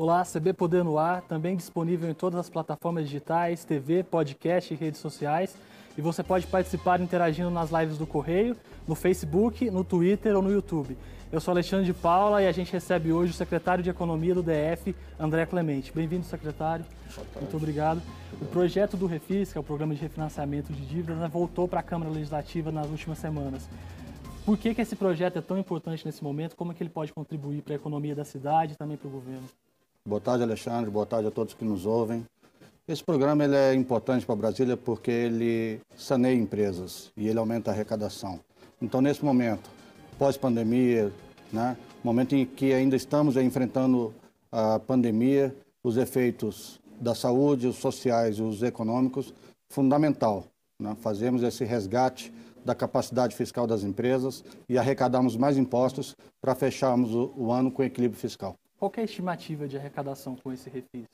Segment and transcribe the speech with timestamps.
[0.00, 4.76] Olá, CB Poder no Ar, também disponível em todas as plataformas digitais, TV, podcast e
[4.76, 5.56] redes sociais.
[5.96, 8.56] E você pode participar interagindo nas lives do Correio,
[8.86, 10.96] no Facebook, no Twitter ou no YouTube.
[11.32, 14.40] Eu sou Alexandre de Paula e a gente recebe hoje o secretário de Economia do
[14.40, 15.92] DF, André Clemente.
[15.92, 16.84] Bem-vindo, secretário.
[17.34, 18.00] Muito obrigado.
[18.40, 21.80] O projeto do Refis, que é o Programa de Refinanciamento de Dívidas, né, voltou para
[21.80, 23.68] a Câmara Legislativa nas últimas semanas.
[24.46, 26.54] Por que, que esse projeto é tão importante nesse momento?
[26.54, 29.10] Como é que ele pode contribuir para a economia da cidade e também para o
[29.10, 29.48] governo?
[30.08, 30.90] Boa tarde, Alexandre.
[30.90, 32.24] Boa tarde a todos que nos ouvem.
[32.88, 37.74] Esse programa ele é importante para Brasília porque ele saneia empresas e ele aumenta a
[37.74, 38.40] arrecadação.
[38.80, 39.68] Então, nesse momento,
[40.18, 41.12] pós-pandemia,
[41.52, 44.14] né, momento em que ainda estamos enfrentando
[44.50, 49.34] a pandemia, os efeitos da saúde, os sociais e os econômicos,
[49.68, 50.46] fundamental.
[50.80, 50.96] Né?
[51.02, 52.32] Fazemos esse resgate
[52.64, 57.82] da capacidade fiscal das empresas e arrecadarmos mais impostos para fecharmos o, o ano com
[57.82, 58.56] equilíbrio fiscal.
[58.78, 61.08] Qual é a estimativa de arrecadação com esse refis?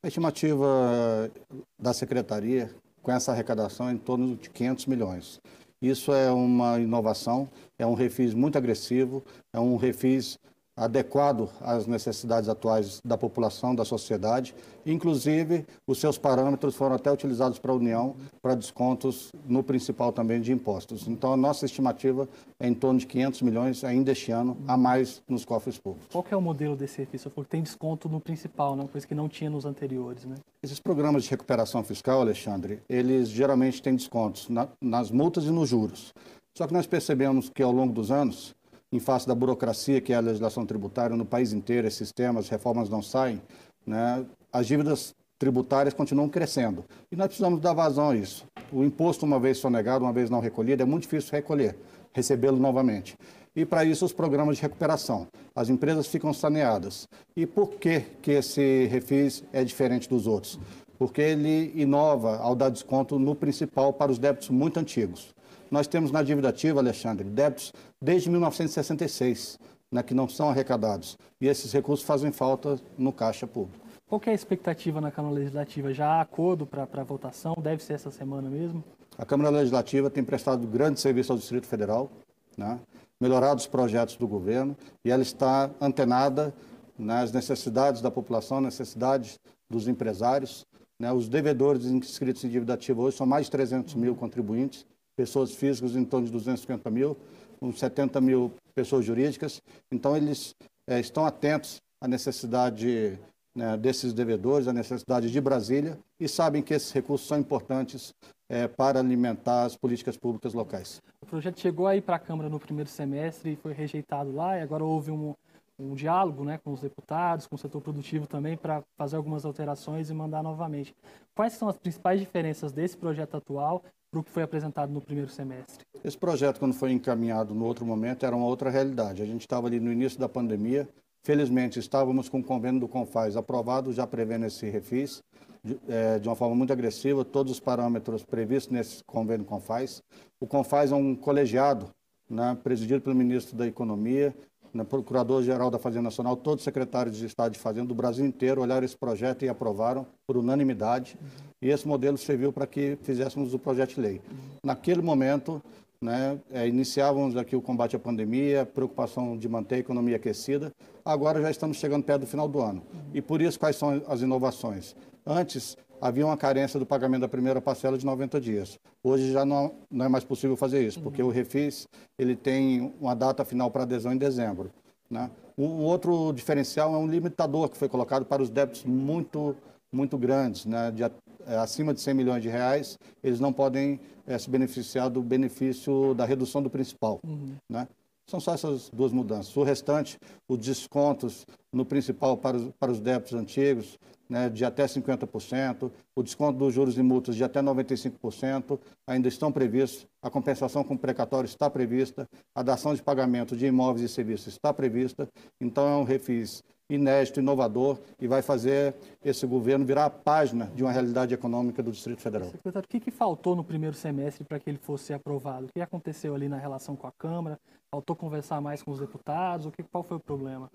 [0.00, 1.28] A estimativa
[1.76, 2.70] da secretaria
[3.02, 5.40] com essa arrecadação é em torno de 500 milhões.
[5.82, 10.38] Isso é uma inovação, é um refis muito agressivo, é um refis
[10.78, 14.54] adequado às necessidades atuais da população, da sociedade.
[14.86, 20.40] Inclusive, os seus parâmetros foram até utilizados para a União para descontos no principal também
[20.40, 21.08] de impostos.
[21.08, 25.20] Então, a nossa estimativa é em torno de 500 milhões ainda este ano, a mais
[25.28, 26.08] nos cofres públicos.
[26.10, 27.24] Qual é o modelo desse refis?
[27.24, 28.88] Porque tem desconto no principal, né?
[28.90, 30.36] coisa que não tinha nos anteriores, né?
[30.62, 35.68] Esses programas de recuperação fiscal, Alexandre, eles geralmente têm descontos na, nas multas e nos
[35.68, 36.12] juros.
[36.56, 38.52] Só que nós percebemos que ao longo dos anos,
[38.92, 42.88] em face da burocracia que é a legislação tributária no país inteiro, esses temas, reformas
[42.88, 43.40] não saem,
[43.86, 46.84] né, as dívidas tributárias continuam crescendo.
[47.12, 48.44] E nós precisamos dar vazão a isso.
[48.72, 51.76] O imposto, uma vez sonegado, uma vez não recolhido, é muito difícil recolher,
[52.12, 53.16] recebê-lo novamente.
[53.54, 55.28] E para isso os programas de recuperação.
[55.54, 57.08] As empresas ficam saneadas.
[57.36, 60.58] E por que, que esse refis é diferente dos outros?
[60.98, 65.34] Porque ele inova ao dar desconto no principal para os débitos muito antigos.
[65.70, 69.58] Nós temos na dívida ativa, Alexandre, débitos desde 1966,
[69.92, 71.18] né, que não são arrecadados.
[71.40, 73.86] E esses recursos fazem falta no caixa público.
[74.06, 75.92] Qual é a expectativa na Câmara Legislativa?
[75.92, 77.54] Já há acordo para a votação?
[77.60, 78.82] Deve ser essa semana mesmo?
[79.18, 82.10] A Câmara Legislativa tem prestado grande serviço ao Distrito Federal,
[82.56, 82.80] né,
[83.20, 86.54] melhorado os projetos do governo e ela está antenada
[86.98, 90.66] nas necessidades da população, necessidades dos empresários.
[90.98, 94.86] Né, os devedores inscritos em dívida ativa hoje são mais de 300 mil contribuintes
[95.18, 97.16] pessoas físicas em torno de 250 mil,
[97.60, 99.60] uns 70 mil pessoas jurídicas.
[99.90, 100.54] Então, eles
[100.86, 103.18] é, estão atentos à necessidade
[103.52, 108.14] né, desses devedores, à necessidade de Brasília e sabem que esses recursos são importantes
[108.48, 111.02] é, para alimentar as políticas públicas locais.
[111.20, 114.62] O projeto chegou aí para a Câmara no primeiro semestre e foi rejeitado lá, e
[114.62, 115.34] agora houve um,
[115.76, 120.10] um diálogo né, com os deputados, com o setor produtivo também, para fazer algumas alterações
[120.10, 120.94] e mandar novamente.
[121.34, 125.30] Quais são as principais diferenças desse projeto atual para o que foi apresentado no primeiro
[125.30, 125.84] semestre?
[126.04, 129.22] Esse projeto, quando foi encaminhado no outro momento, era uma outra realidade.
[129.22, 130.88] A gente estava ali no início da pandemia,
[131.22, 135.22] felizmente estávamos com o convênio do Confaz aprovado, já prevendo esse refis,
[135.62, 140.02] de, é, de uma forma muito agressiva, todos os parâmetros previstos nesse convênio Confaz.
[140.40, 141.90] O Confaz é um colegiado,
[142.28, 144.34] né, presidido pelo ministro da Economia,
[144.72, 148.60] né, Procurador-Geral da Fazenda Nacional, todos os secretários de Estado de Fazenda do Brasil inteiro
[148.60, 151.16] olharam esse projeto e aprovaram por unanimidade.
[151.20, 151.28] Uhum.
[151.60, 154.20] E esse modelo serviu para que fizéssemos o projeto de lei.
[154.30, 154.36] Uhum.
[154.64, 155.62] Naquele momento,
[156.00, 160.72] né, é, iniciávamos aqui o combate à pandemia, preocupação de manter a economia aquecida.
[161.04, 162.82] Agora já estamos chegando perto do final do ano.
[162.92, 163.00] Uhum.
[163.14, 164.94] E por isso, quais são as inovações?
[165.26, 168.78] Antes, havia uma carência do pagamento da primeira parcela de 90 dias.
[169.02, 171.28] Hoje já não, não é mais possível fazer isso, porque uhum.
[171.28, 171.86] o Refis
[172.18, 174.70] ele tem uma data final para adesão em dezembro.
[175.10, 175.30] Né?
[175.56, 179.56] Um outro diferencial é um limitador que foi colocado para os débitos muito,
[179.92, 180.90] muito grandes, né?
[180.90, 181.10] de, é,
[181.56, 186.24] acima de 100 milhões de reais, eles não podem é, se beneficiar do benefício da
[186.24, 187.18] redução do principal.
[187.24, 187.54] Uhum.
[187.68, 187.88] Né?
[188.28, 189.56] São só essas duas mudanças.
[189.56, 193.98] O restante, os descontos no principal para os, para os débitos antigos,
[194.28, 199.50] né, de até 50%, o desconto dos juros e multas de até 95% ainda estão
[199.50, 204.48] previstos, a compensação com precatório está prevista, a dação de pagamento de imóveis e serviços
[204.48, 205.26] está prevista,
[205.58, 210.82] então é um refis inédito, inovador e vai fazer esse governo virar a página de
[210.82, 212.50] uma realidade econômica do Distrito Federal.
[212.50, 215.66] Secretário, o que, que faltou no primeiro semestre para que ele fosse aprovado?
[215.66, 217.60] O que aconteceu ali na relação com a Câmara?
[217.90, 219.66] Faltou conversar mais com os deputados?
[219.66, 220.70] O que, qual foi o problema?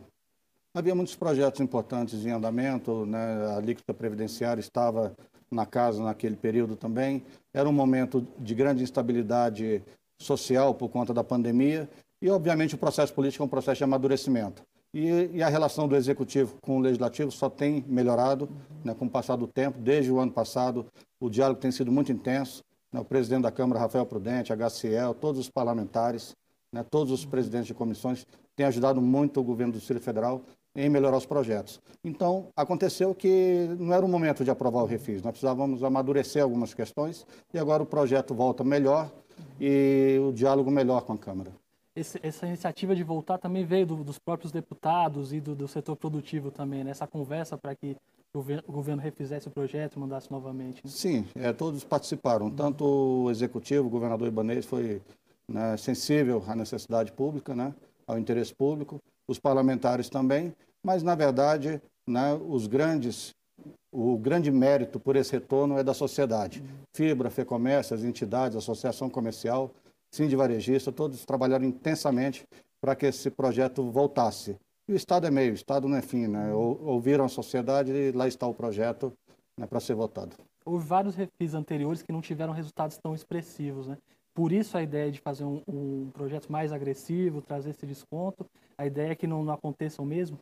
[0.76, 3.46] Havia muitos projetos importantes em andamento, né?
[3.52, 5.16] a alíquota previdenciária estava
[5.52, 7.24] na casa naquele período também.
[7.54, 9.84] Era um momento de grande instabilidade
[10.20, 11.88] social por conta da pandemia
[12.20, 14.64] e, obviamente, o processo político é um processo de amadurecimento.
[14.92, 18.50] E, e, a relação do executivo com o legislativo só tem melhorado
[18.84, 19.80] né, com o passar do tempo.
[19.80, 20.86] Desde o ano passado,
[21.20, 22.64] o diálogo tem sido muito intenso.
[22.92, 26.36] Né, o presidente da Câmara, Rafael Prudente, HCL, todos os parlamentares,
[26.74, 30.42] né, todos os presidentes de comissões têm ajudado muito o governo do Distrito Federal
[30.76, 31.80] em melhorar os projetos.
[32.04, 36.74] Então, aconteceu que não era o momento de aprovar o refis, nós precisávamos amadurecer algumas
[36.74, 39.12] questões e agora o projeto volta melhor
[39.62, 41.52] e o diálogo melhor com a Câmara
[41.96, 45.96] esse, essa iniciativa de voltar também veio do, dos próprios deputados e do, do setor
[45.96, 46.92] produtivo também, né?
[46.92, 47.96] Essa conversa para que
[48.34, 50.82] o governo, o governo, refizesse o projeto e mandasse novamente.
[50.84, 50.90] Né?
[50.92, 52.50] Sim, é, todos participaram.
[52.50, 55.02] Tanto o executivo, o governador Ibanez foi
[55.48, 57.74] né, sensível à necessidade pública, né,
[58.08, 60.54] ao interesse público, os parlamentares também,
[60.84, 63.34] mas na verdade, né, os grandes
[63.92, 66.64] o grande mérito por esse retorno é da sociedade.
[66.96, 69.72] Fibra, FEComércio, as entidades, associação comercial,
[70.12, 72.44] Sim de Varejista, todos trabalharam intensamente
[72.82, 74.58] para que esse projeto voltasse.
[74.88, 76.54] E o Estado é meio, o Estado não é fim, né?
[76.54, 79.14] Ouviram a sociedade e lá está o projeto
[79.58, 80.36] né, para ser votado.
[80.66, 83.98] Houve vários refis anteriores que não tiveram resultados tão expressivos, né?
[84.34, 88.46] Por isso a ideia de fazer um, um projeto mais agressivo, trazer esse desconto,
[88.78, 90.40] a ideia é que não, não aconteça o mesmo?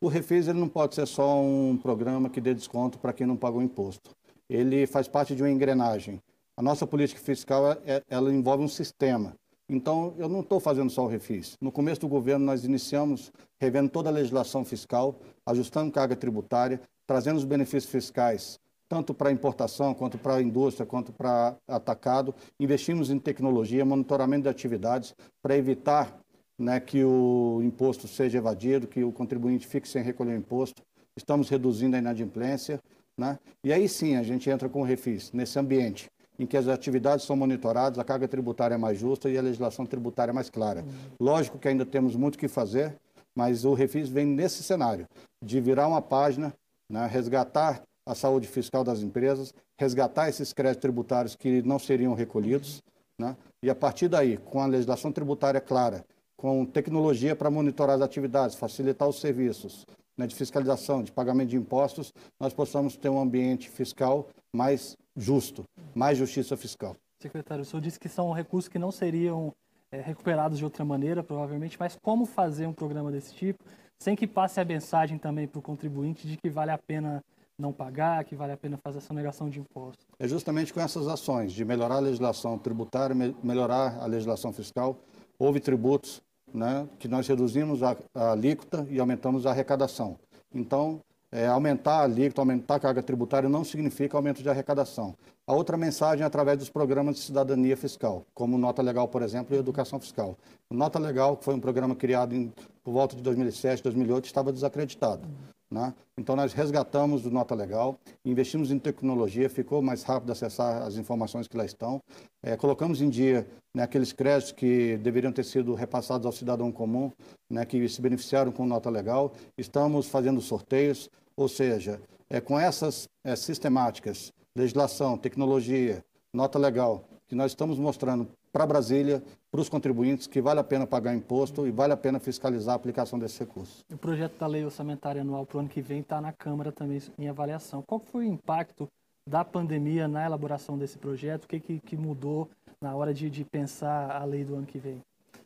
[0.00, 3.36] O refis ele não pode ser só um programa que dê desconto para quem não
[3.36, 4.10] pagou imposto.
[4.48, 6.20] Ele faz parte de uma engrenagem.
[6.56, 9.34] A nossa política fiscal é, ela envolve um sistema.
[9.68, 11.56] Então, eu não estou fazendo só o refis.
[11.60, 15.16] No começo do governo, nós iniciamos revendo toda a legislação fiscal,
[15.46, 21.12] ajustando carga tributária, trazendo os benefícios fiscais, tanto para importação, quanto para a indústria, quanto
[21.12, 22.34] para atacado.
[22.58, 26.18] Investimos em tecnologia, monitoramento de atividades, para evitar
[26.58, 30.82] né, que o imposto seja evadido, que o contribuinte fique sem recolher o imposto.
[31.16, 32.80] Estamos reduzindo a inadimplência.
[33.16, 33.38] Né?
[33.62, 36.08] E aí sim a gente entra com o refis, nesse ambiente
[36.38, 39.86] em que as atividades são monitoradas, a carga tributária é mais justa e a legislação
[39.86, 40.80] tributária é mais clara.
[40.80, 40.92] Uhum.
[41.20, 42.96] Lógico que ainda temos muito que fazer,
[43.34, 45.06] mas o Refis vem nesse cenário
[45.42, 46.52] de virar uma página,
[46.90, 52.82] né, resgatar a saúde fiscal das empresas, resgatar esses créditos tributários que não seriam recolhidos,
[53.18, 56.04] né, e a partir daí, com a legislação tributária clara,
[56.36, 59.86] com tecnologia para monitorar as atividades, facilitar os serviços,
[60.16, 65.64] né, de fiscalização, de pagamento de impostos, nós possamos ter um ambiente fiscal mais justo,
[65.94, 66.96] mais justiça fiscal.
[67.22, 69.52] Secretário, o senhor disse que são recursos que não seriam
[69.90, 73.64] é, recuperados de outra maneira, provavelmente, mas como fazer um programa desse tipo
[73.98, 77.24] sem que passe a mensagem também para o contribuinte de que vale a pena
[77.58, 80.06] não pagar, que vale a pena fazer essa negação de impostos?
[80.18, 84.98] É justamente com essas ações de melhorar a legislação tributária, melhorar a legislação fiscal.
[85.38, 86.22] Houve tributos
[86.52, 90.18] né, que nós reduzimos a, a alíquota e aumentamos a arrecadação.
[90.54, 91.00] Então,
[91.34, 95.16] é, aumentar a alíquota, aumentar a carga tributária não significa aumento de arrecadação.
[95.44, 99.54] A outra mensagem é através dos programas de cidadania fiscal, como Nota Legal, por exemplo,
[99.54, 100.38] e Educação Fiscal.
[100.70, 102.52] O Nota Legal, que foi um programa criado em,
[102.84, 105.28] por volta de 2007, 2008, estava desacreditado.
[105.74, 105.92] Né?
[106.16, 111.48] Então, nós resgatamos o Nota Legal, investimos em tecnologia, ficou mais rápido acessar as informações
[111.48, 112.00] que lá estão,
[112.44, 113.44] é, colocamos em dia
[113.74, 117.10] né, aqueles créditos que deveriam ter sido repassados ao cidadão comum,
[117.50, 122.00] né, que se beneficiaram com Nota Legal, estamos fazendo sorteios, ou seja,
[122.30, 129.20] é com essas é, sistemáticas, legislação, tecnologia, Nota Legal, que nós estamos mostrando para Brasília,
[129.50, 132.76] para os contribuintes, que vale a pena pagar imposto e vale a pena fiscalizar a
[132.76, 133.84] aplicação desses recursos.
[133.92, 137.02] O projeto da lei orçamentária anual para o ano que vem está na Câmara também
[137.18, 137.82] em avaliação.
[137.82, 138.86] Qual foi o impacto
[139.28, 141.46] da pandemia na elaboração desse projeto?
[141.46, 142.48] O que, que, que mudou
[142.80, 145.00] na hora de, de pensar a lei do ano que vem?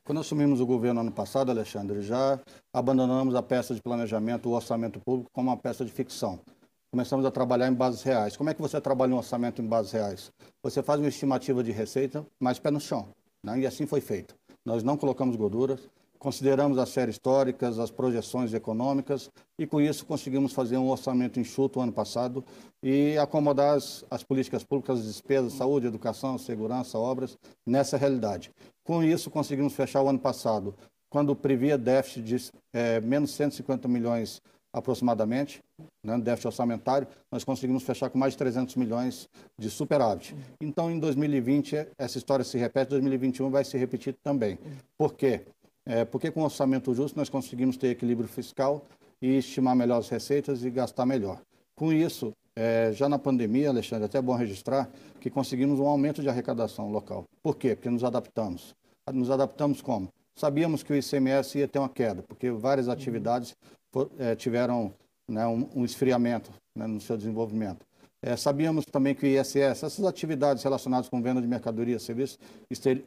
[0.04, 2.38] Quando assumimos o governo ano passado, Alexandre, já
[2.74, 6.38] abandonamos a peça de planejamento, o orçamento público, como uma peça de ficção.
[6.90, 8.34] Começamos a trabalhar em bases reais.
[8.34, 10.32] Como é que você trabalha um orçamento em bases reais?
[10.62, 13.08] Você faz uma estimativa de receita, mas pé no chão.
[13.44, 13.60] Né?
[13.60, 14.34] E assim foi feito.
[14.64, 15.80] Nós não colocamos gorduras,
[16.18, 21.78] consideramos as séries históricas, as projeções econômicas e com isso conseguimos fazer um orçamento enxuto
[21.78, 22.42] ano passado
[22.82, 28.50] e acomodar as, as políticas públicas, as despesas, saúde, educação, segurança, obras nessa realidade.
[28.82, 30.74] Com isso conseguimos fechar o ano passado,
[31.10, 34.40] quando previa déficit de é, menos 150 milhões
[34.72, 35.60] aproximadamente,
[36.04, 40.34] né, déficit orçamentário, nós conseguimos fechar com mais de 300 milhões de superávit.
[40.60, 44.58] Então, em 2020, essa história se repete, 2021 vai se repetir também.
[44.96, 45.42] Por quê?
[45.86, 48.84] É, porque com orçamento justo nós conseguimos ter equilíbrio fiscal
[49.22, 51.40] e estimar melhor as receitas e gastar melhor.
[51.74, 56.20] Com isso, é, já na pandemia, Alexandre, até é bom registrar que conseguimos um aumento
[56.20, 57.24] de arrecadação local.
[57.40, 57.74] Por quê?
[57.74, 58.74] Porque nos adaptamos.
[59.12, 60.08] Nos adaptamos como?
[60.36, 63.77] Sabíamos que o ICMS ia ter uma queda, porque várias atividades é,
[64.36, 64.92] tiveram
[65.28, 67.86] né, um, um, esfriamento né, no seu desenvolvimento.
[68.20, 72.38] É, sabíamos também que o ISS, essas atividades relacionadas com venda de mercadorias e serviços,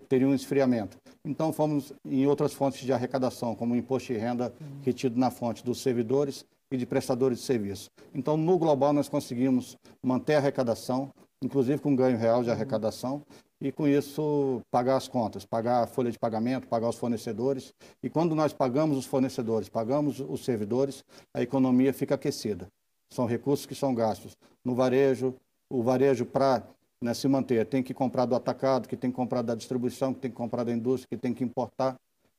[0.07, 0.97] teriam um esfriamento.
[1.25, 5.65] Então, fomos em outras fontes de arrecadação, como o imposto de renda retido na fonte
[5.65, 7.89] dos servidores e de prestadores de serviço.
[8.13, 11.09] Então, no global, nós conseguimos manter a arrecadação,
[11.43, 13.21] inclusive com ganho real de arrecadação,
[13.61, 17.73] e com isso pagar as contas, pagar a folha de pagamento, pagar os fornecedores.
[18.01, 22.67] E quando nós pagamos os fornecedores, pagamos os servidores, a economia fica aquecida.
[23.09, 25.35] São recursos que são gastos no varejo,
[25.69, 26.63] o varejo para
[26.99, 30.21] né, se manter tem que comprar do atacado, que tem que comprar da distribuição, que
[30.21, 31.95] tem que comprar da indústria, que tem que importar.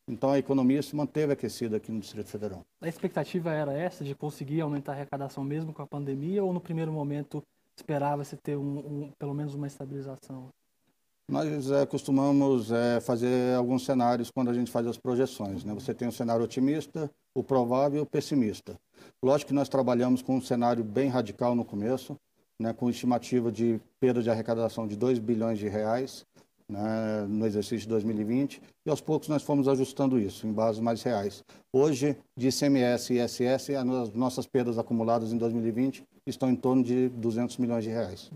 [0.08, 2.62] Então a economia se manteve aquecida aqui no Distrito Federal.
[2.80, 6.60] A expectativa era essa de conseguir aumentar a arrecadação mesmo com a pandemia ou no
[6.60, 7.42] primeiro momento
[7.76, 10.48] esperava-se ter um, um, pelo menos uma estabilização?
[11.32, 15.64] Nós é, costumamos é, fazer alguns cenários quando a gente faz as projeções.
[15.64, 15.72] Né?
[15.72, 18.78] Você tem o cenário otimista, o provável e o pessimista.
[19.24, 22.18] Lógico que nós trabalhamos com um cenário bem radical no começo,
[22.60, 26.26] né, com estimativa de perda de arrecadação de 2 bilhões de reais
[26.68, 31.02] né, no exercício de 2020, e aos poucos nós fomos ajustando isso em bases mais
[31.02, 31.42] reais.
[31.72, 37.08] Hoje, de ICMS e ISS, as nossas perdas acumuladas em 2020 estão em torno de
[37.08, 38.30] 200 milhões de reais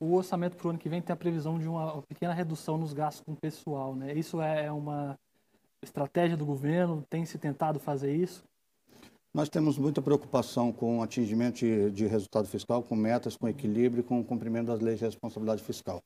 [0.00, 2.94] o orçamento para o ano que vem tem a previsão de uma pequena redução nos
[2.94, 3.94] gastos com pessoal.
[3.94, 4.14] Né?
[4.14, 5.18] Isso é, é uma
[5.82, 7.04] estratégia do governo?
[7.08, 8.42] Tem se tentado fazer isso?
[9.32, 14.02] Nós temos muita preocupação com o atingimento de, de resultado fiscal, com metas, com equilíbrio,
[14.02, 16.02] com o cumprimento das leis de responsabilidade fiscal.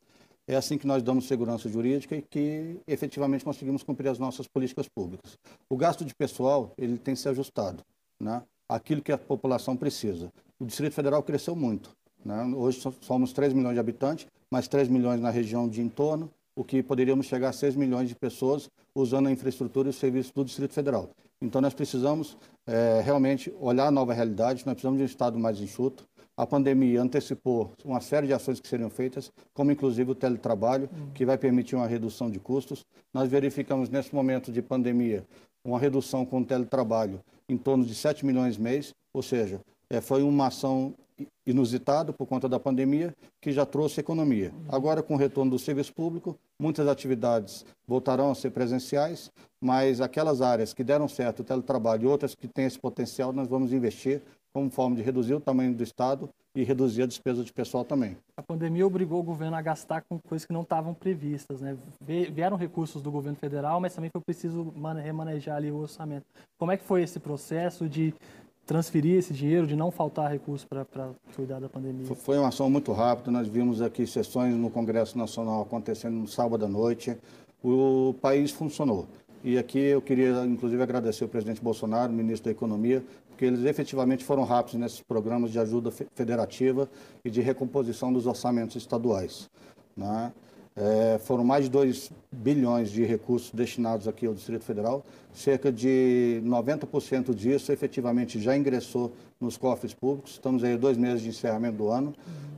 [0.47, 4.87] É assim que nós damos segurança jurídica e que efetivamente conseguimos cumprir as nossas políticas
[4.89, 5.39] públicas.
[5.71, 7.83] O gasto de pessoal ele tem ser ajustado,
[8.21, 8.43] né?
[8.69, 10.31] Aquilo que a população precisa.
[10.59, 11.91] O Distrito Federal cresceu muito.
[12.25, 12.45] Né?
[12.57, 16.83] Hoje somos 3 milhões de habitantes, mais 3 milhões na região de entorno, o que
[16.83, 20.73] poderíamos chegar a 6 milhões de pessoas usando a infraestrutura e os serviços do Distrito
[20.73, 21.11] Federal.
[21.43, 25.61] Então nós precisamos é, realmente olhar a nova realidade, nós precisamos de um Estado mais
[25.61, 26.07] enxuto.
[26.37, 31.25] A pandemia antecipou uma série de ações que seriam feitas, como inclusive o teletrabalho, que
[31.25, 32.85] vai permitir uma redução de custos.
[33.13, 35.25] Nós verificamos nesse momento de pandemia
[35.65, 40.23] uma redução com o teletrabalho em torno de 7 milhões mês, ou seja, é, foi
[40.23, 40.95] uma ação
[41.47, 44.53] inusitado por conta da pandemia, que já trouxe economia.
[44.69, 49.31] Agora, com o retorno do serviço público, muitas atividades voltarão a ser presenciais,
[49.61, 53.49] mas aquelas áreas que deram certo, o teletrabalho, e outras que têm esse potencial, nós
[53.49, 57.53] vamos investir como forma de reduzir o tamanho do Estado e reduzir a despesa de
[57.53, 58.17] pessoal também.
[58.37, 61.77] A pandemia obrigou o governo a gastar com coisas que não estavam previstas, né?
[62.01, 66.25] Vieram recursos do governo federal, mas também foi preciso remanejar ali o orçamento.
[66.57, 68.15] Como é que foi esse processo de
[68.67, 72.07] transferir esse dinheiro, de não faltar recursos para cuidar da pandemia?
[72.17, 73.31] Foi uma ação muito rápida.
[73.31, 77.17] Nós vimos aqui sessões no Congresso Nacional acontecendo no sábado à noite.
[77.63, 79.07] O país funcionou.
[79.43, 83.65] E aqui eu queria, inclusive, agradecer o presidente Bolsonaro, o ministro da Economia, porque eles
[83.65, 86.89] efetivamente foram rápidos nesses programas de ajuda federativa
[87.23, 89.51] e de recomposição dos orçamentos estaduais.
[89.95, 90.33] Né?
[90.77, 95.05] É, foram mais de 2 bilhões de recursos destinados aqui ao Distrito Federal.
[95.33, 100.33] Cerca de 90% disso efetivamente já ingressou nos cofres públicos.
[100.33, 102.13] Estamos aí dois meses de encerramento do ano.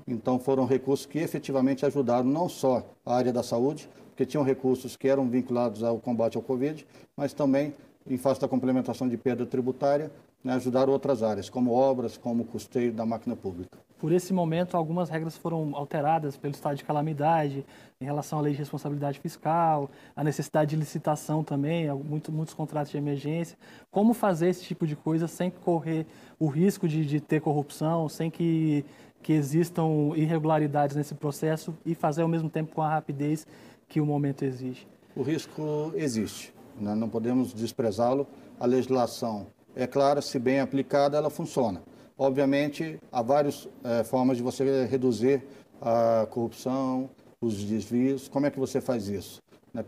[0.08, 4.96] Então foram recursos que efetivamente ajudaram não só a área da saúde, porque tinham recursos
[4.96, 7.74] que eram vinculados ao combate ao Covid, mas também
[8.08, 10.10] em face da complementação de perda tributária,
[10.46, 13.76] né, ajudar outras áreas, como obras, como custeio da máquina pública.
[13.98, 17.66] Por esse momento, algumas regras foram alteradas pelo estado de calamidade,
[18.00, 22.92] em relação à lei de responsabilidade fiscal, a necessidade de licitação também, muito, muitos contratos
[22.92, 23.58] de emergência.
[23.90, 26.06] Como fazer esse tipo de coisa sem correr
[26.38, 28.84] o risco de, de ter corrupção, sem que,
[29.24, 33.44] que existam irregularidades nesse processo e fazer ao mesmo tempo com a rapidez
[33.88, 34.86] que o momento exige?
[35.16, 36.94] O risco existe, né?
[36.94, 38.28] não podemos desprezá-lo.
[38.60, 41.82] A legislação é clara, se bem aplicada, ela funciona.
[42.18, 45.42] Obviamente, há várias é, formas de você reduzir
[45.80, 48.26] a corrupção, os desvios.
[48.26, 49.42] Como é que você faz isso?
[49.74, 49.84] Né?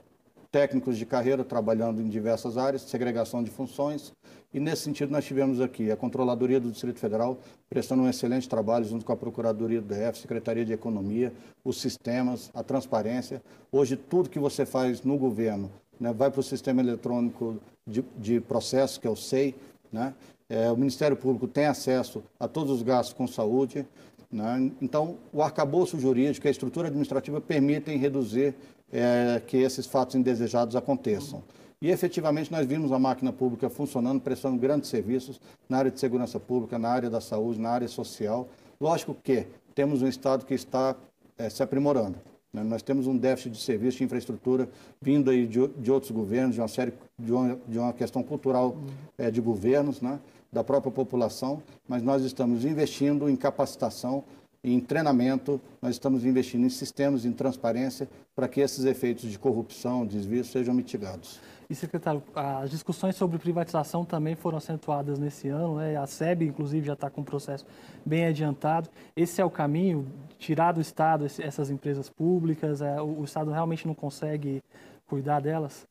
[0.53, 4.13] Técnicos de carreira trabalhando em diversas áreas, segregação de funções.
[4.53, 8.85] E nesse sentido, nós tivemos aqui a Controladoria do Distrito Federal prestando um excelente trabalho
[8.85, 11.33] junto com a Procuradoria do DF, Secretaria de Economia,
[11.65, 13.43] os sistemas, a transparência.
[13.73, 18.41] Hoje, tudo que você faz no governo né, vai para o sistema eletrônico de, de
[18.41, 19.55] processo, que é o SEI,
[19.93, 20.15] né?
[20.49, 23.87] É, o Ministério Público tem acesso a todos os gastos com saúde.
[24.31, 24.73] Né?
[24.81, 28.55] Então, o arcabouço jurídico e a estrutura administrativa permitem reduzir
[28.91, 31.43] é, que esses fatos indesejados aconteçam.
[31.81, 36.41] E efetivamente nós vimos a máquina pública funcionando, prestando grandes serviços na área de segurança
[36.41, 38.49] pública, na área da saúde, na área social.
[38.81, 40.97] Lógico que temos um Estado que está
[41.37, 42.17] é, se aprimorando.
[42.53, 42.63] Né?
[42.63, 44.69] Nós temos um déficit de serviço, de infraestrutura,
[45.01, 48.77] vindo aí de, de outros governos, de uma série de uma, de uma questão cultural
[49.17, 50.19] é, de governos, né?
[50.53, 54.25] da própria população, mas nós estamos investindo em capacitação
[54.63, 60.05] em treinamento, nós estamos investindo em sistemas, em transparência, para que esses efeitos de corrupção,
[60.05, 61.41] desvio sejam mitigados.
[61.71, 65.97] E, secretário, as discussões sobre privatização também foram acentuadas nesse ano, né?
[65.97, 67.67] a SEB, inclusive, já está com um processo
[68.07, 68.89] bem adiantado.
[69.15, 70.07] Esse é o caminho,
[70.39, 74.63] tirar do Estado essas empresas públicas, é, o Estado realmente não consegue
[75.07, 75.87] cuidar delas?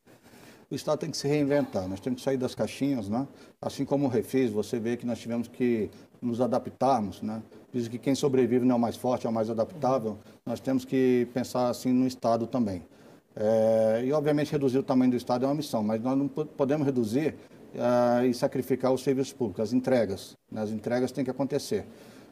[0.69, 3.25] o Estado tem que se reinventar, nós temos que sair das caixinhas, né?
[3.61, 5.89] Assim como o Refis, você vê que nós tivemos que
[6.21, 7.41] nos adaptarmos, né?
[7.71, 10.17] Diz que quem sobrevive não é o mais forte, é o mais adaptável.
[10.45, 12.83] Nós temos que pensar assim no Estado também.
[13.39, 16.85] É, e, obviamente, reduzir o tamanho do Estado é uma missão, mas nós não podemos
[16.85, 17.35] reduzir
[17.75, 20.35] uh, e sacrificar os serviços públicos, as entregas.
[20.51, 20.61] Né?
[20.61, 21.85] As entregas têm que acontecer.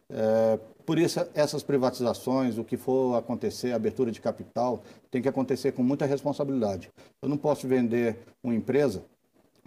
[0.09, 5.71] É, por isso, essas privatizações, o que for acontecer, abertura de capital, tem que acontecer
[5.71, 6.91] com muita responsabilidade.
[7.21, 9.03] Eu não posso vender uma empresa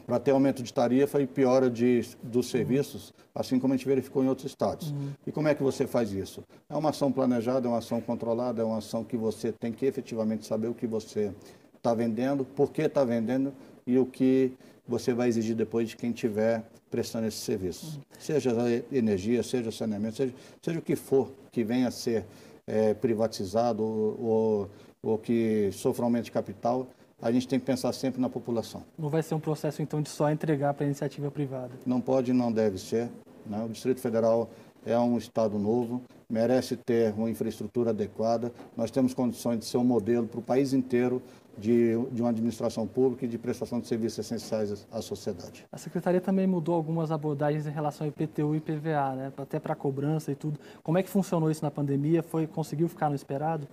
[0.08, 4.24] para ter aumento de tarifa e piora de, dos serviços, assim como a gente verificou
[4.24, 4.90] em outros estados.
[4.90, 5.10] Uhum.
[5.26, 6.42] E como é que você faz isso?
[6.66, 9.84] É uma ação planejada, é uma ação controlada, é uma ação que você tem que
[9.84, 11.30] efetivamente saber o que você
[11.76, 13.52] está vendendo, por que está vendendo
[13.86, 14.54] e o que
[14.88, 17.96] você vai exigir depois de quem estiver prestando esses serviços.
[17.96, 18.02] Uhum.
[18.18, 18.50] Seja
[18.90, 22.24] energia, seja saneamento, seja, seja o que for que venha a ser
[22.66, 24.70] é, privatizado ou, ou,
[25.02, 26.88] ou que sofra aumento de capital,
[27.20, 28.82] a gente tem que pensar sempre na população.
[28.98, 31.70] Não vai ser um processo, então, de só entregar para a iniciativa privada?
[31.84, 33.10] Não pode e não deve ser.
[33.44, 33.62] Né?
[33.64, 34.48] O Distrito Federal
[34.86, 38.52] é um Estado novo, merece ter uma infraestrutura adequada.
[38.76, 41.20] Nós temos condições de ser um modelo para o país inteiro
[41.58, 45.66] de, de uma administração pública e de prestação de serviços essenciais à sociedade.
[45.72, 49.32] A Secretaria também mudou algumas abordagens em relação ao IPTU e IPVA, né?
[49.36, 50.60] até para cobrança e tudo.
[50.82, 52.22] Como é que funcionou isso na pandemia?
[52.22, 53.66] Foi Conseguiu ficar no esperado?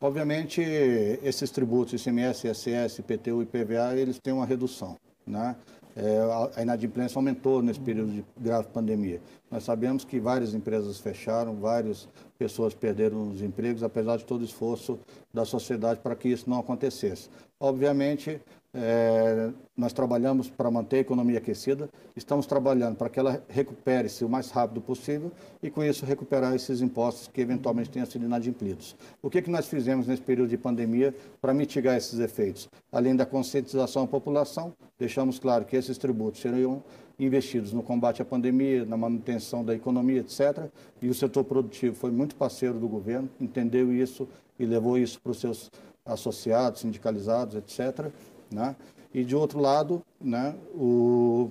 [0.00, 4.96] Obviamente, esses tributos, ICMS, ISS, IPTU e IPVA, eles têm uma redução.
[5.26, 5.56] Né?
[5.96, 6.20] É,
[6.54, 9.20] a inadimplência aumentou nesse período de grave pandemia.
[9.50, 14.44] Nós sabemos que várias empresas fecharam, várias pessoas perderam os empregos, apesar de todo o
[14.44, 15.00] esforço
[15.34, 17.28] da sociedade para que isso não acontecesse.
[17.58, 18.40] Obviamente,
[18.74, 24.28] é, nós trabalhamos para manter a economia aquecida, estamos trabalhando para que ela recupere-se o
[24.28, 28.94] mais rápido possível e, com isso, recuperar esses impostos que eventualmente tenham sido inadimplidos.
[29.22, 32.68] O que, que nós fizemos nesse período de pandemia para mitigar esses efeitos?
[32.92, 36.82] Além da conscientização da população, deixamos claro que esses tributos seriam
[37.18, 40.68] investidos no combate à pandemia, na manutenção da economia, etc.
[41.02, 44.28] E o setor produtivo foi muito parceiro do governo, entendeu isso
[44.58, 45.70] e levou isso para os seus
[46.04, 48.10] associados, sindicalizados, etc.
[48.50, 48.74] Né?
[49.12, 51.50] E, de outro lado, né, o,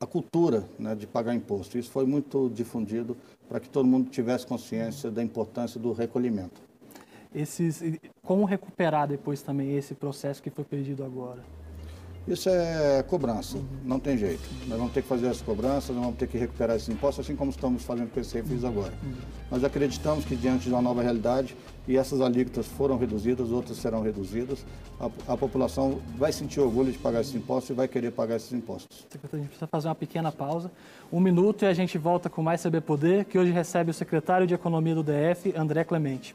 [0.00, 1.78] a cultura né, de pagar imposto.
[1.78, 3.16] Isso foi muito difundido
[3.48, 6.62] para que todo mundo tivesse consciência da importância do recolhimento.
[7.34, 7.82] Esses,
[8.22, 11.42] como recuperar depois também esse processo que foi perdido agora?
[12.26, 14.42] Isso é cobrança, não tem jeito.
[14.66, 17.36] Nós vamos ter que fazer as cobranças, nós vamos ter que recuperar esses impostos, assim
[17.36, 18.94] como estamos fazendo com esse refis agora.
[19.50, 21.54] Nós acreditamos que diante de uma nova realidade,
[21.86, 24.64] e essas alíquotas foram reduzidas, outras serão reduzidas,
[24.98, 28.52] a, a população vai sentir orgulho de pagar esses impostos e vai querer pagar esses
[28.54, 29.06] impostos.
[29.10, 30.70] Secretário, a gente precisa fazer uma pequena pausa,
[31.12, 34.46] um minuto e a gente volta com mais CB Poder, que hoje recebe o secretário
[34.46, 36.34] de Economia do DF, André Clemente.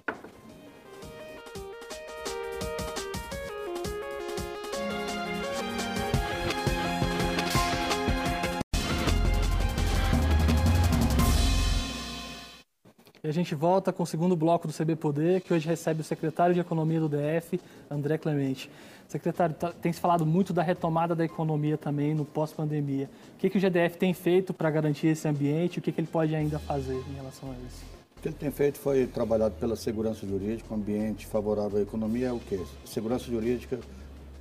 [13.29, 16.03] E a gente volta com o segundo bloco do CB Poder, que hoje recebe o
[16.03, 18.71] secretário de Economia do DF, André Clemente.
[19.07, 23.07] Secretário, tá, tem se falado muito da retomada da economia também no pós-pandemia.
[23.35, 26.07] O que, que o GDF tem feito para garantir esse ambiente o que, que ele
[26.07, 27.85] pode ainda fazer em relação a isso?
[28.17, 32.29] O que ele tem feito foi trabalhado pela segurança jurídica, um ambiente favorável à economia
[32.29, 32.59] é o quê?
[32.83, 33.79] Segurança jurídica,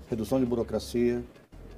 [0.08, 1.22] redução de burocracia,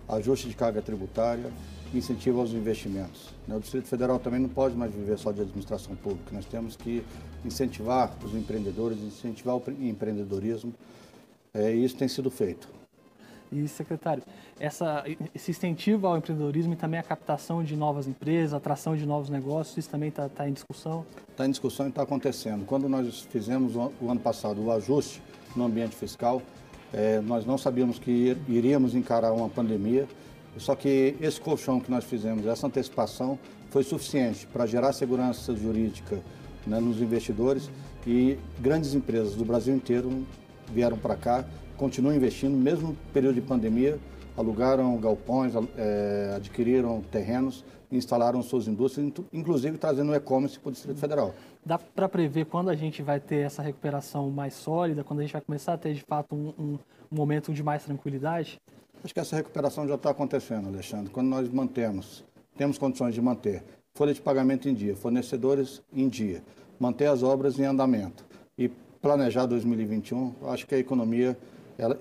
[0.09, 1.51] ajuste de carga tributária,
[1.95, 3.31] incentivo aos investimentos.
[3.47, 3.57] Né?
[3.57, 6.31] O Distrito Federal também não pode mais viver só de administração pública.
[6.33, 7.05] Nós temos que
[7.45, 10.73] incentivar os empreendedores, incentivar o empreendedorismo.
[11.53, 12.69] É, e isso tem sido feito.
[13.53, 14.23] E, secretário,
[14.61, 15.03] essa,
[15.35, 19.77] esse incentivo ao empreendedorismo e também a captação de novas empresas, atração de novos negócios,
[19.77, 21.05] isso também está tá em discussão?
[21.29, 22.65] Está em discussão e está acontecendo.
[22.65, 25.21] Quando nós fizemos o ano passado o ajuste
[25.57, 26.41] no ambiente fiscal,
[26.93, 30.07] é, nós não sabíamos que iríamos encarar uma pandemia
[30.59, 33.39] só que esse colchão que nós fizemos, essa antecipação,
[33.71, 36.21] foi suficiente para gerar segurança jurídica
[36.67, 37.71] né, nos investidores
[38.07, 40.27] e grandes empresas do Brasil inteiro
[40.73, 41.45] vieram para cá,
[41.77, 43.99] continuam investindo, mesmo no período de pandemia,
[44.37, 50.99] alugaram galpões, é, adquiriram terrenos, instalaram suas indústrias, inclusive trazendo o e-commerce para o Distrito
[50.99, 51.35] Federal.
[51.65, 55.33] Dá para prever quando a gente vai ter essa recuperação mais sólida, quando a gente
[55.33, 56.79] vai começar a ter de fato um, um
[57.11, 58.61] momento de mais tranquilidade?
[59.03, 61.11] Acho que essa recuperação já está acontecendo, Alexandre.
[61.11, 62.23] Quando nós mantemos,
[62.57, 63.63] temos condições de manter
[63.95, 66.43] folha de pagamento em dia, fornecedores em dia,
[66.79, 68.25] manter as obras em andamento
[68.57, 68.69] e
[69.01, 71.37] planejar 2021, acho que a economia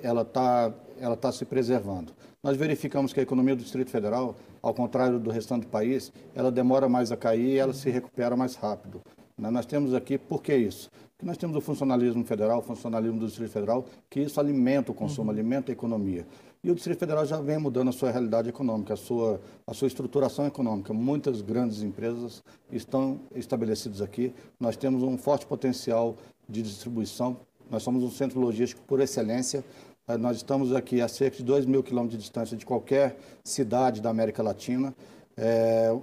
[0.04, 2.12] ela está ela tá se preservando.
[2.44, 6.52] Nós verificamos que a economia do Distrito Federal, ao contrário do restante do país, ela
[6.52, 9.02] demora mais a cair e ela se recupera mais rápido.
[9.38, 9.50] Né?
[9.50, 10.90] Nós temos aqui, por que isso?
[11.12, 14.96] Porque nós temos o funcionalismo federal, o funcionalismo do Distrito Federal, que isso alimenta o
[14.96, 15.38] consumo, uhum.
[15.38, 16.26] alimenta a economia.
[16.62, 19.88] E o Distrito Federal já vem mudando a sua realidade econômica, a sua, a sua
[19.88, 20.94] estruturação econômica.
[20.94, 24.34] Muitas grandes empresas estão estabelecidas aqui.
[24.60, 26.18] Nós temos um forte potencial
[26.50, 27.38] de distribuição.
[27.70, 29.64] Nós somos um centro logístico por excelência.
[30.06, 34.02] Eh, nós estamos aqui a cerca de 2 mil quilômetros de distância de qualquer cidade
[34.02, 34.94] da América Latina.
[35.38, 35.96] É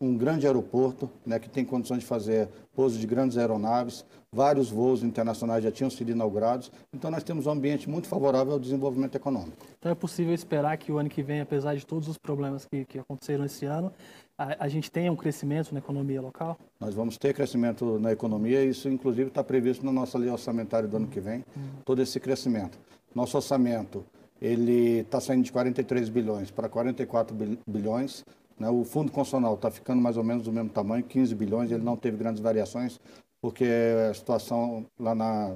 [0.00, 5.02] um grande aeroporto, né, que tem condições de fazer pouso de grandes aeronaves, vários voos
[5.02, 9.56] internacionais já tinham sido inaugurados, então nós temos um ambiente muito favorável ao desenvolvimento econômico.
[9.78, 12.84] Então é possível esperar que o ano que vem, apesar de todos os problemas que,
[12.84, 13.92] que aconteceram esse ano,
[14.36, 16.58] a, a, gente tenha um crescimento na economia local?
[16.78, 20.96] Nós vamos ter crescimento na economia, isso inclusive está previsto na nossa lei orçamentária do
[20.96, 21.62] ano que vem, uhum.
[21.84, 22.78] todo esse crescimento.
[23.14, 24.04] Nosso orçamento,
[24.40, 27.34] ele está saindo de 43 bilhões para 44
[27.66, 28.24] bilhões?
[28.58, 31.96] O Fundo Constitucional está ficando mais ou menos do mesmo tamanho, 15 bilhões, ele não
[31.96, 32.98] teve grandes variações,
[33.40, 33.66] porque
[34.10, 35.54] a situação lá na,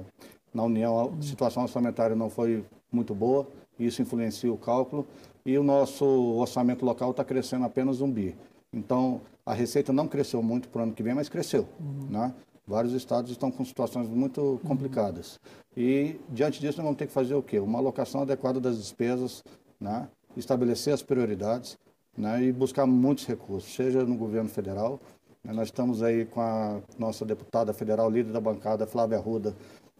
[0.53, 3.47] na União, a situação orçamentária não foi muito boa,
[3.79, 5.07] isso influencia o cálculo,
[5.45, 8.35] e o nosso orçamento local está crescendo apenas um bi.
[8.71, 11.67] Então, a receita não cresceu muito para o ano que vem, mas cresceu.
[11.79, 12.07] Uhum.
[12.09, 12.33] Né?
[12.65, 15.39] Vários estados estão com situações muito complicadas.
[15.75, 15.83] Uhum.
[15.83, 17.59] E, diante disso, nós vamos ter que fazer o quê?
[17.59, 19.43] Uma alocação adequada das despesas,
[19.79, 20.07] né?
[20.37, 21.77] estabelecer as prioridades,
[22.17, 24.99] né, e buscar muitos recursos, seja no governo federal.
[25.43, 29.55] Né, nós estamos aí com a nossa deputada federal, líder da bancada, Flávia Arruda,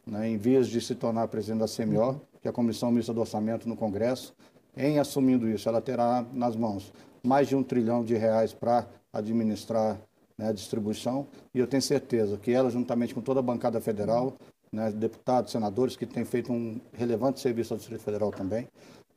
[0.06, 3.22] né, em vias de se tornar presidente da CMO, que é a Comissão Mista do
[3.22, 4.34] Orçamento no Congresso.
[4.76, 6.94] Em assumindo isso, ela terá nas mãos
[7.24, 10.00] mais de um trilhão de reais para administrar
[10.38, 11.28] né, a distribuição.
[11.54, 14.36] E eu tenho certeza que ela, juntamente com toda a bancada federal,
[14.72, 18.68] né, deputados, senadores que têm feito um relevante serviço ao Distrito Federal também,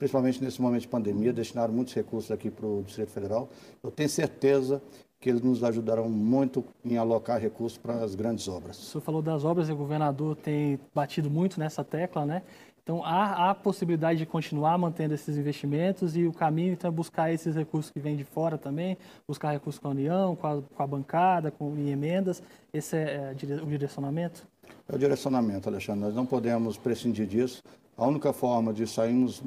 [0.05, 3.49] principalmente nesse momento de pandemia, destinaram muitos recursos aqui para o Distrito Federal.
[3.83, 4.83] Eu tenho certeza
[5.19, 8.79] que eles nos ajudarão muito em alocar recursos para as grandes obras.
[8.79, 12.43] O senhor falou das obras e o governador tem batido muito nessa tecla, né?
[12.83, 17.33] Então, há, a possibilidade de continuar mantendo esses investimentos e o caminho, então, é buscar
[17.33, 20.83] esses recursos que vêm de fora também, buscar recursos com a União, com a, com
[20.83, 22.43] a bancada, com emendas.
[22.75, 24.47] Esse é, é o direcionamento?
[24.87, 26.05] É o direcionamento, Alexandre.
[26.05, 27.63] Nós não podemos prescindir disso.
[27.97, 29.43] A única forma de sairmos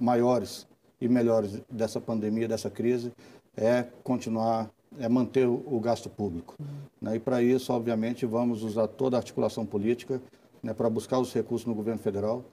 [0.00, 0.66] maiores
[1.00, 3.12] e melhores dessa pandemia, dessa crise,
[3.56, 6.54] é continuar, é manter o, gasto público.
[7.00, 7.16] Né?
[7.16, 10.20] E para isso, obviamente, vamos usar toda a articulação política
[10.62, 12.44] né, para buscar os recursos no governo federal.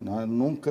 [0.00, 0.24] Né?
[0.26, 0.70] Nunca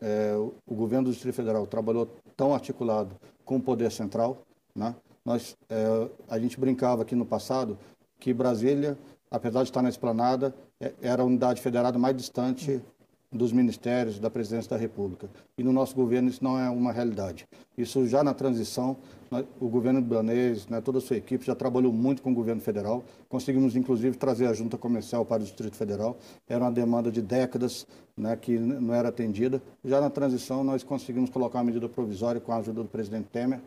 [0.00, 0.34] é,
[0.66, 4.38] o governo do Distrito Federal trabalhou tão articulado com o poder central.
[4.74, 4.94] Né?
[5.24, 7.78] Nós, é, a gente brincava aqui no passado
[8.18, 8.96] que Brasília,
[9.30, 12.80] apesar de estar na esplanada, é, era a unidade federada mais distante
[13.32, 15.28] dos ministérios, da presidência da República.
[15.58, 17.46] E no nosso governo isso não é uma realidade.
[17.76, 18.96] Isso já na transição,
[19.60, 23.04] o governo libanês, né, toda a sua equipe já trabalhou muito com o governo federal.
[23.28, 26.16] Conseguimos, inclusive, trazer a junta comercial para o Distrito Federal.
[26.48, 27.86] Era uma demanda de décadas
[28.16, 29.60] né, que não era atendida.
[29.84, 33.60] Já na transição, nós conseguimos colocar uma medida provisória com a ajuda do presidente Temer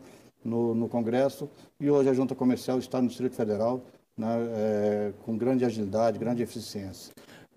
[0.44, 1.48] no, no Congresso.
[1.78, 3.82] E hoje a junta comercial está no Distrito Federal
[4.16, 7.12] né, é, com grande agilidade, grande eficiência.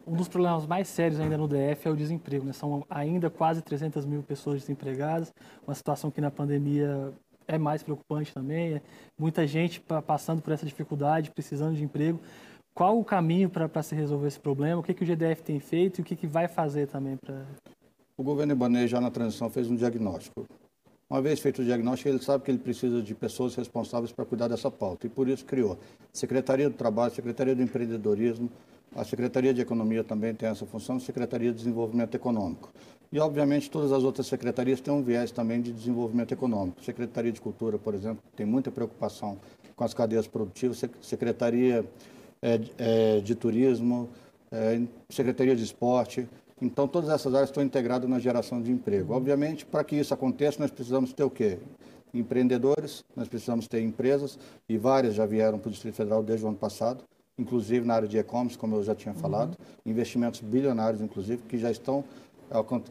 [0.06, 2.46] Um dos problemas mais sérios ainda no DF é o desemprego.
[2.46, 2.54] Né?
[2.54, 5.34] São ainda quase 300 mil pessoas desempregadas,
[5.66, 7.14] uma situação que na pandemia
[7.48, 8.76] é mais preocupante também.
[8.76, 8.82] É
[9.18, 12.20] muita gente passando por essa dificuldade, precisando de emprego.
[12.74, 14.82] Qual o caminho para se resolver esse problema?
[14.82, 17.46] O que, que o GDF tem feito e o que, que vai fazer também para.
[18.18, 20.46] O governo Ibanez, já na transição, fez um diagnóstico.
[21.10, 24.48] Uma vez feito o diagnóstico, ele sabe que ele precisa de pessoas responsáveis para cuidar
[24.48, 25.06] dessa pauta.
[25.06, 25.78] E por isso criou
[26.12, 28.50] Secretaria do Trabalho, Secretaria do Empreendedorismo,
[28.96, 32.72] a Secretaria de Economia também tem essa função, Secretaria de Desenvolvimento Econômico.
[33.12, 36.84] E, obviamente, todas as outras secretarias têm um viés também de desenvolvimento econômico.
[36.84, 39.38] Secretaria de Cultura, por exemplo, tem muita preocupação
[39.76, 41.86] com as cadeias produtivas, Secretaria
[42.42, 44.10] é, é, de Turismo,
[44.52, 46.28] é, Secretaria de Esporte.
[46.60, 49.14] Então, todas essas áreas estão integradas na geração de emprego.
[49.14, 51.60] Obviamente, para que isso aconteça, nós precisamos ter o quê?
[52.14, 56.50] Empreendedores, nós precisamos ter empresas, e várias já vieram para o Distrito Federal desde o
[56.50, 57.04] ano passado
[57.38, 59.92] inclusive na área de e-commerce, como eu já tinha falado, uhum.
[59.92, 62.04] investimentos bilionários, inclusive, que já estão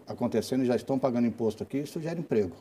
[0.06, 2.56] acontecendo e já estão pagando imposto aqui, isso gera emprego.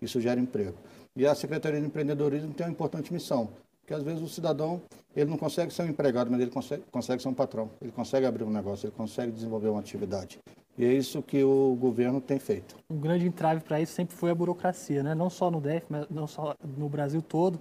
[0.00, 0.74] Isso gera emprego.
[1.14, 3.48] E a Secretaria de Empreendedorismo tem uma importante missão,
[3.86, 4.80] que às vezes o cidadão,
[5.14, 8.26] ele não consegue ser um empregado, mas ele consegue, consegue ser um patrão, ele consegue
[8.26, 10.38] abrir um negócio, ele consegue desenvolver uma atividade.
[10.78, 12.76] E é isso que o governo tem feito.
[12.90, 15.14] Um grande entrave para isso sempre foi a burocracia, né?
[15.14, 17.58] não só no DF, mas não só no Brasil todo.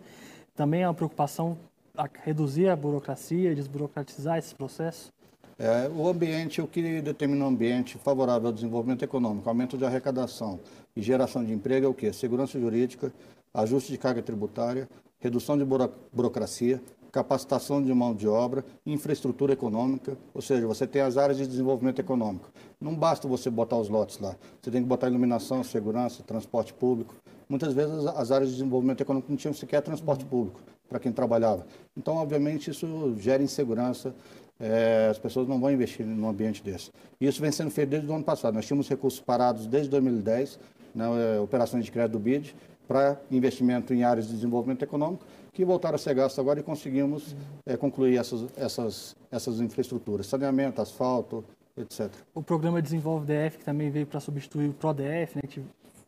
[0.54, 1.58] Também é uma preocupação
[1.98, 5.14] a reduzir a burocracia, desburocratizar esse processo?
[5.58, 10.60] É, o ambiente, o que determina um ambiente favorável ao desenvolvimento econômico, aumento de arrecadação
[10.94, 12.12] e geração de emprego é o quê?
[12.12, 13.14] Segurança jurídica,
[13.54, 15.64] ajuste de carga tributária, redução de
[16.12, 21.48] burocracia, capacitação de mão de obra, infraestrutura econômica, ou seja, você tem as áreas de
[21.48, 22.52] desenvolvimento econômico.
[22.82, 27.16] Não basta você botar os lotes lá, você tem que botar iluminação, segurança, transporte público.
[27.48, 31.66] Muitas vezes as áreas de desenvolvimento econômico não tinham sequer transporte público para quem trabalhava.
[31.98, 34.14] Então, obviamente, isso gera insegurança,
[34.60, 36.92] é, as pessoas não vão investir num ambiente desse.
[37.20, 38.54] Isso vem sendo feito desde o ano passado.
[38.54, 40.60] Nós tínhamos recursos parados desde 2010,
[40.94, 42.56] na né, operações de crédito do BID,
[42.88, 47.36] para investimento em áreas de desenvolvimento econômico, que voltaram a ser gastos agora e conseguimos
[47.66, 51.44] é, concluir essas, essas, essas infraestruturas, saneamento, asfalto,
[51.78, 52.10] etc.
[52.34, 55.62] O programa Desenvolve DF, que também veio para substituir o PRODF, né, que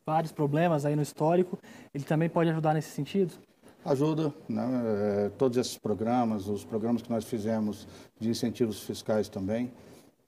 [0.05, 1.59] vários problemas aí no histórico,
[1.93, 3.33] ele também pode ajudar nesse sentido?
[3.87, 4.63] Ajuda né,
[5.25, 7.87] é, todos esses programas, os programas que nós fizemos
[8.19, 9.71] de incentivos fiscais também.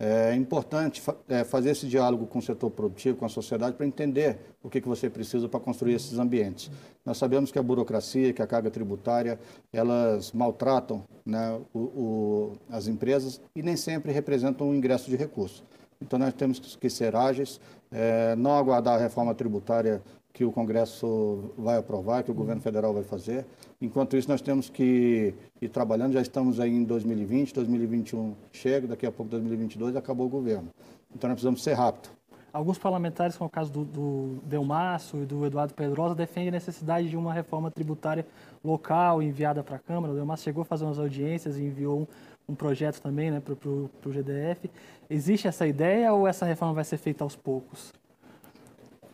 [0.01, 4.39] É importante é, fazer esse diálogo com o setor produtivo, com a sociedade, para entender
[4.63, 6.71] o que, que você precisa para construir esses ambientes.
[7.05, 9.37] Nós sabemos que a burocracia, que a carga tributária,
[9.73, 15.65] elas maltratam né, o, o, as empresas e nem sempre representam um ingresso de recursos.
[16.01, 17.59] Então, nós temos que ser ágeis,
[17.91, 20.01] é, não aguardar a reforma tributária
[20.39, 23.45] que o Congresso vai aprovar, que o governo federal vai fazer.
[23.81, 26.13] Enquanto isso, nós temos que ir trabalhando.
[26.13, 30.69] Já estamos aí em 2020, 2021 chega, daqui a pouco 2022 acabou o governo.
[31.13, 32.09] Então, nós precisamos ser rápidos.
[32.53, 37.09] Alguns parlamentares, como o caso do, do Delmaço e do Eduardo Pedrosa, defendem a necessidade
[37.09, 38.25] de uma reforma tributária
[38.63, 40.13] local enviada para a Câmara.
[40.13, 41.99] O Delmaço chegou a fazer umas audiências e enviou
[42.47, 44.71] um, um projeto também né, para o GDF.
[45.09, 47.91] Existe essa ideia ou essa reforma vai ser feita aos poucos?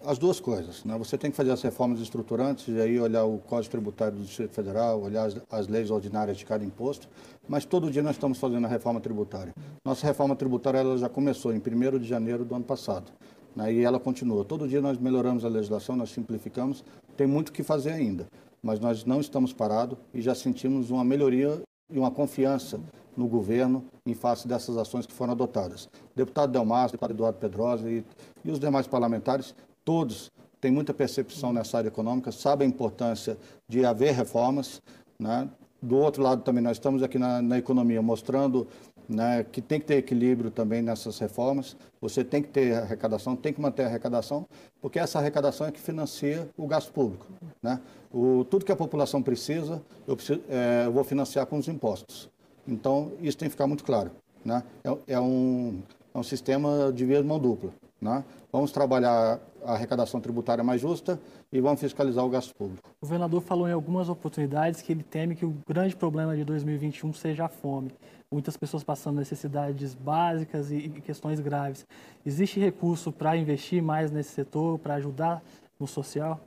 [0.06, 0.84] As duas coisas.
[0.84, 0.98] Né?
[0.98, 4.54] Você tem que fazer as reformas estruturantes e aí olhar o Código Tributário do Distrito
[4.54, 7.10] Federal, olhar as, as, leis ordinárias de cada imposto,
[7.48, 9.54] mas todo dia nós estamos fazendo a reforma tributária.
[9.84, 13.12] Nossa reforma tributária ela já começou em 1 de janeiro do ano passado
[13.56, 13.74] né?
[13.74, 14.46] e ela continua.
[14.46, 16.84] Todo dia nós melhoramos a legislação, nós simplificamos,
[17.18, 18.28] tem muito o que fazer ainda,
[18.62, 22.80] mas nós não estamos parados e já sentimos uma melhoria e uma confiança
[23.16, 25.88] no governo em face dessas ações que foram adotadas.
[26.16, 28.04] Deputado Delmar, deputado Eduardo Pedrosa e,
[28.44, 33.38] e os demais parlamentares todos têm muita percepção nessa área econômica, sabem a importância
[33.70, 34.82] de haver reformas.
[35.20, 35.48] Né?
[35.82, 38.68] Do outro lado também, nós estamos aqui na, na economia mostrando
[39.08, 41.78] né, que tem que ter equilíbrio também nessas reformas.
[42.02, 44.48] Você tem que ter arrecadação, tem que manter a arrecadação,
[44.82, 47.28] porque essa arrecadação é que financia o gasto público.
[47.62, 47.80] Né?
[48.12, 52.30] O, tudo que a população precisa, eu, preciso, é, eu vou financiar com os impostos.
[52.68, 54.10] Então, isso tem que ficar muito claro.
[54.44, 54.64] Né?
[54.84, 55.82] É, é, um,
[56.14, 57.72] é um sistema de via de mão dupla.
[58.02, 58.24] Né?
[58.52, 61.20] Vamos trabalhar a arrecadação tributária mais justa
[61.52, 62.90] e vamos fiscalizar o gasto público.
[63.02, 67.14] O governador falou em algumas oportunidades que ele teme que o grande problema de 2021
[67.14, 67.92] seja a fome.
[68.32, 71.86] Muitas pessoas passando necessidades básicas e questões graves.
[72.26, 75.42] Existe recurso para investir mais nesse setor, para ajudar
[75.80, 76.40] no social?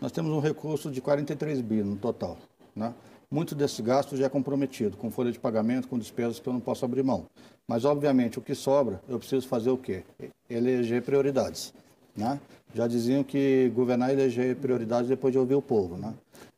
[0.00, 2.36] Nós temos um recurso de 43 bi no total.
[2.74, 2.92] Né?
[3.34, 6.60] Muito desse gasto já é comprometido, com folha de pagamento, com despesas que eu não
[6.60, 7.26] posso abrir mão.
[7.66, 10.04] Mas, obviamente, o que sobra, eu preciso fazer o quê?
[10.48, 11.74] Eleger prioridades.
[12.16, 12.38] Né?
[12.72, 15.96] Já diziam que governar e eleger prioridades depois de ouvir o povo.
[15.96, 16.14] Né?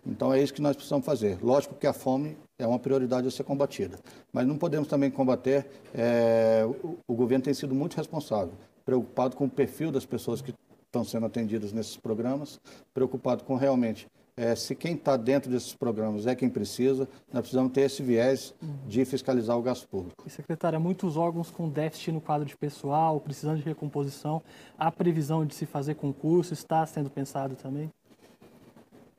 [0.06, 1.38] Então, é isso que nós precisamos fazer.
[1.42, 3.98] Lógico que a fome é uma prioridade a ser combatida.
[4.30, 5.66] Mas não podemos também combater.
[5.94, 6.62] É,
[7.08, 8.52] o governo tem sido muito responsável,
[8.84, 10.52] preocupado com o perfil das pessoas que
[10.84, 12.60] estão sendo atendidas nesses programas,
[12.92, 17.72] preocupado com realmente é, se quem está dentro desses programas é quem precisa, nós precisamos
[17.72, 18.54] ter esse viés
[18.86, 20.22] de fiscalizar o gasto público.
[20.26, 24.42] E, secretária, muitos órgãos com déficit no quadro de pessoal, precisando de recomposição,
[24.78, 27.90] a previsão de se fazer concurso está sendo pensado também?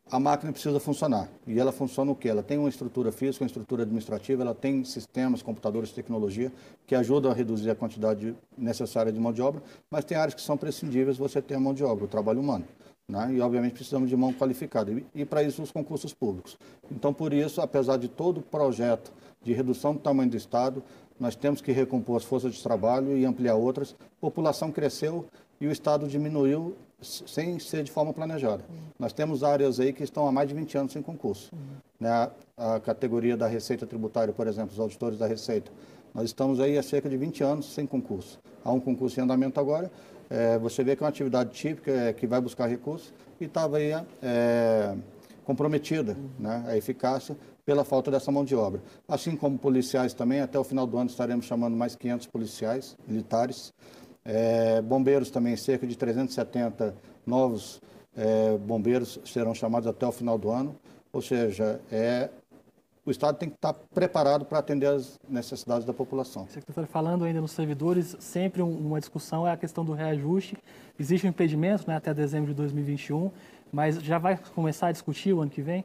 [0.10, 1.28] A máquina precisa funcionar.
[1.46, 2.30] E ela funciona o quê?
[2.30, 6.50] Ela tem uma estrutura física, uma estrutura administrativa, ela tem sistemas, computadores, tecnologia
[6.86, 10.42] que ajudam a reduzir a quantidade necessária de mão de obra, mas tem áreas que
[10.42, 12.64] são prescindíveis você ter a mão de obra, o trabalho humano.
[13.06, 13.34] Né?
[13.34, 14.92] E, obviamente, precisamos de mão qualificada.
[14.92, 16.58] E, e para isso, os concursos públicos.
[16.90, 19.12] Então, por isso, apesar de todo o projeto
[19.44, 20.82] de redução do tamanho do Estado,
[21.20, 23.96] nós temos que recompor as forças de trabalho e ampliar outras.
[24.02, 25.26] A população cresceu
[25.60, 28.64] e o Estado diminuiu sem ser de forma planejada.
[28.70, 28.76] Uhum.
[28.98, 31.52] Nós temos áreas aí que estão há mais de 20 anos sem concurso.
[31.54, 31.60] Uhum.
[32.00, 32.30] Né?
[32.58, 35.72] A, categoria da Receita Tributária, por exemplo, os auditores da Receita.
[36.14, 38.40] Nós estamos aí há cerca de 20 anos sem concurso.
[38.64, 39.92] Há um concurso em andamento agora
[40.30, 43.78] é, você vê que é uma atividade típica é, que vai buscar recursos e estava
[43.78, 44.96] aí é,
[45.46, 48.82] comprometida né, a eficácia pela falta dessa mão de obra.
[49.06, 53.74] Assim como policiais também, até o final do ano estaremos chamando mais 500 policiais militares.
[54.24, 57.82] É, bombeiros também, cerca de 370 novos
[58.16, 60.78] é, bombeiros serão chamados até o final do ano.
[61.12, 62.30] Ou seja, é
[63.06, 66.48] o Estado tem que estar preparado para atender as necessidades da população.
[66.48, 70.58] Secretário, falando ainda nos servidores, sempre uma discussão é a questão do reajuste.
[70.98, 73.30] Existe um impedimento né, até dezembro de 2021,
[73.74, 75.84] mas já vai começar a discutir o ano que vem?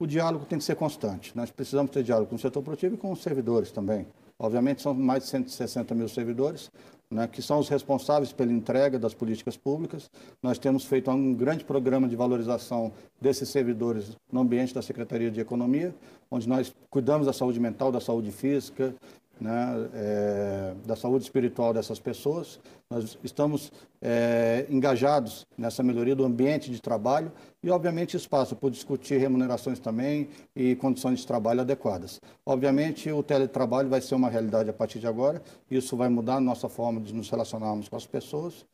[0.00, 1.36] O diálogo tem que ser constante.
[1.36, 4.06] Nós precisamos ter diálogo com o setor produtivo e com os servidores também.
[4.38, 6.70] Obviamente, são mais de 160 mil servidores,
[7.10, 10.10] né, que são os responsáveis pela entrega das políticas públicas.
[10.42, 15.38] Nós temos feito um grande programa de valorização desses servidores no ambiente da Secretaria de
[15.38, 15.94] Economia,
[16.30, 18.94] onde nós cuidamos da saúde mental, da saúde física,
[19.40, 22.60] né, é, da saúde espiritual dessas pessoas.
[22.90, 23.72] Nós estamos
[24.02, 30.28] é, engajados nessa melhoria do ambiente de trabalho e, obviamente, espaço para discutir remunerações também
[30.54, 32.20] e condições de trabalho adequadas.
[32.44, 36.40] Obviamente, o teletrabalho vai ser uma realidade a partir de agora, isso vai mudar a
[36.40, 38.66] nossa forma de nos relacionarmos com as pessoas,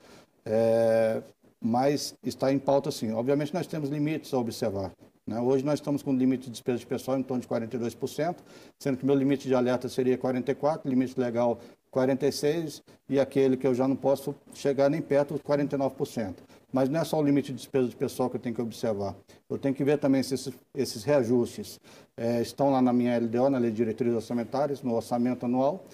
[0.45, 1.23] é,
[1.61, 3.13] mas está em pauta sim.
[3.13, 4.93] Obviamente, nós temos limites a observar.
[5.27, 5.41] Né?
[5.41, 8.37] Hoje nós estamos com um limite de despesa de pessoal em torno de 42%,
[8.79, 11.59] sendo que meu limite de alerta seria 44%, limite legal
[11.93, 16.35] 46% e aquele que eu já não posso chegar nem perto dos 49%.
[16.73, 19.17] Mas não é só o limite de despesa de pessoal que eu tenho que observar.
[19.49, 21.81] Eu tenho que ver também se esses, esses reajustes
[22.17, 25.85] é, estão lá na minha LDO, na Lei de Diretrizes Orçamentárias, no orçamento anual.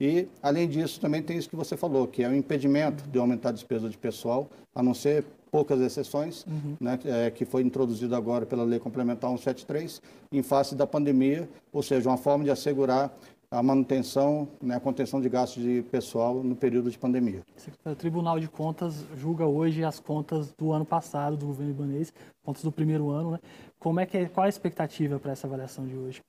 [0.00, 3.50] E, além disso, também tem isso que você falou, que é o impedimento de aumentar
[3.50, 6.76] a despesa de pessoal, a não ser poucas exceções, uhum.
[6.80, 10.00] né, é, que foi introduzido agora pela Lei Complementar 173,
[10.32, 13.12] em face da pandemia, ou seja, uma forma de assegurar
[13.52, 17.42] a manutenção, né, a contenção de gastos de pessoal no período de pandemia.
[17.84, 22.12] O Tribunal de Contas julga hoje as contas do ano passado do governo ibanês,
[22.44, 23.40] contas do primeiro ano, né?
[23.80, 26.22] Como é que é, qual a expectativa para essa avaliação de hoje?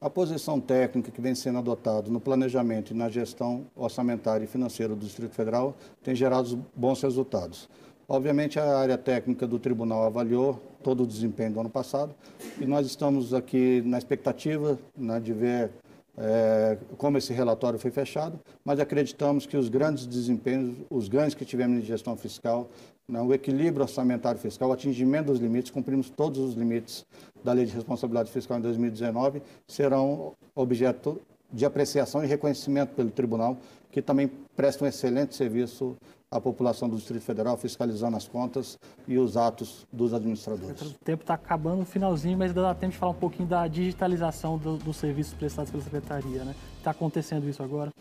[0.00, 4.94] A posição técnica que vem sendo adotada no planejamento e na gestão orçamentária e financeira
[4.94, 7.68] do Distrito Federal tem gerado bons resultados.
[8.06, 12.14] Obviamente, a área técnica do tribunal avaliou todo o desempenho do ano passado
[12.60, 15.70] e nós estamos aqui na expectativa né, de ver
[16.16, 21.44] é, como esse relatório foi fechado, mas acreditamos que os grandes desempenhos, os ganhos que
[21.44, 22.68] tivemos em gestão fiscal,
[23.08, 27.04] o equilíbrio orçamentário fiscal, o atingimento dos limites, cumprimos todos os limites
[27.42, 31.20] da Lei de Responsabilidade Fiscal em 2019, serão objeto
[31.52, 33.56] de apreciação e reconhecimento pelo tribunal,
[33.90, 35.96] que também presta um excelente serviço
[36.30, 40.80] à população do Distrito Federal, fiscalizando as contas e os atos dos administradores.
[40.80, 44.58] O tempo está acabando no finalzinho, mas dá tempo de falar um pouquinho da digitalização
[44.58, 46.42] do, dos serviços prestados pela Secretaria.
[46.42, 46.54] Né?
[46.78, 47.92] Está acontecendo isso agora?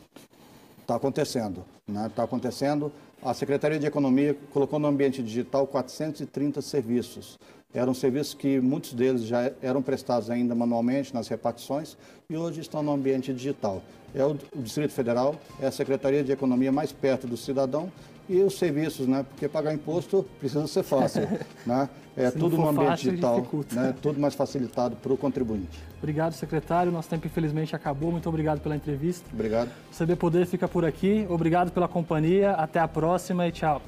[0.84, 1.64] Está acontecendo.
[1.88, 2.12] Né?
[2.14, 2.92] Tá acontecendo.
[3.22, 7.40] A Secretaria de Economia colocou no ambiente digital 430 serviços.
[7.74, 11.98] Eram serviços que muitos deles já eram prestados ainda manualmente nas repartições
[12.30, 13.82] e hoje estão no ambiente digital.
[14.14, 17.92] É o Distrito Federal, é a Secretaria de Economia mais perto do cidadão
[18.30, 19.26] e os serviços, né?
[19.28, 21.24] Porque pagar imposto precisa ser fácil,
[21.66, 21.90] né?
[22.16, 23.94] É Se tudo no ambiente fácil, digital, né?
[24.02, 25.80] Tudo mais facilitado para o contribuinte.
[25.98, 26.92] Obrigado, secretário.
[26.92, 28.12] Nosso tempo infelizmente acabou.
[28.12, 29.28] Muito obrigado pela entrevista.
[29.34, 29.70] Obrigado.
[29.92, 31.26] O CB Poder fica por aqui.
[31.30, 32.52] Obrigado pela companhia.
[32.52, 33.82] Até a próxima e tchau.